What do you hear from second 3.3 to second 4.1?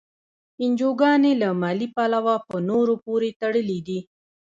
تړلي دي.